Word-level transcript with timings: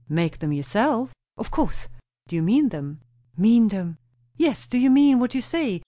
"Make 0.09 0.39
them 0.39 0.51
yourself?" 0.51 1.13
"Of 1.37 1.51
course." 1.51 1.87
"Do 2.27 2.35
you 2.35 2.41
mean 2.41 2.69
them?" 2.69 3.01
"Mean 3.37 3.67
them!" 3.67 3.99
"Yes. 4.35 4.65
Do 4.65 4.79
you 4.79 4.89
mean 4.89 5.19
what 5.19 5.35
you 5.35 5.41
say? 5.41 5.79